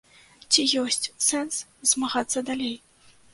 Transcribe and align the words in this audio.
Ці 0.53 0.63
ёсць 0.83 1.09
сэнс 1.27 1.59
змагацца 1.93 2.45
далей? 2.49 2.75